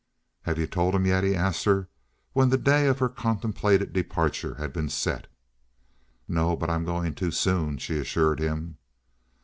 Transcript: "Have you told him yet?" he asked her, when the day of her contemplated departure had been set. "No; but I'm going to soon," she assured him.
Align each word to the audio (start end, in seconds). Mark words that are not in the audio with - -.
"Have 0.45 0.57
you 0.57 0.65
told 0.65 0.95
him 0.95 1.05
yet?" 1.05 1.23
he 1.23 1.35
asked 1.35 1.65
her, 1.65 1.87
when 2.33 2.49
the 2.49 2.57
day 2.57 2.87
of 2.87 2.97
her 2.97 3.07
contemplated 3.07 3.93
departure 3.93 4.55
had 4.55 4.73
been 4.73 4.89
set. 4.89 5.27
"No; 6.27 6.55
but 6.55 6.71
I'm 6.71 6.85
going 6.85 7.13
to 7.13 7.29
soon," 7.29 7.77
she 7.77 7.99
assured 7.99 8.39
him. 8.39 8.79